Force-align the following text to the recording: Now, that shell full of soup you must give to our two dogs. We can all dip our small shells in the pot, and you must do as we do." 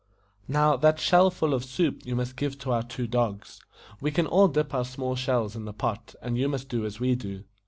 Now, 0.47 0.77
that 0.77 0.97
shell 0.99 1.29
full 1.29 1.53
of 1.53 1.63
soup 1.63 2.01
you 2.07 2.15
must 2.15 2.35
give 2.35 2.57
to 2.61 2.71
our 2.71 2.81
two 2.81 3.05
dogs. 3.05 3.61
We 3.99 4.09
can 4.09 4.25
all 4.25 4.47
dip 4.47 4.73
our 4.73 4.83
small 4.83 5.15
shells 5.15 5.55
in 5.55 5.65
the 5.65 5.73
pot, 5.73 6.15
and 6.23 6.39
you 6.39 6.49
must 6.49 6.69
do 6.69 6.87
as 6.87 6.99
we 6.99 7.13
do." 7.13 7.43